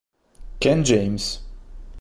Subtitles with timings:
[0.59, 1.25] Ken James